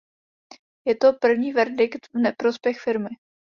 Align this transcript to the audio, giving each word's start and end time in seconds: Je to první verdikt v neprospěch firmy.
Je 0.85 0.95
to 0.95 1.13
první 1.13 1.53
verdikt 1.53 2.07
v 2.13 2.17
neprospěch 2.17 2.79
firmy. 2.79 3.09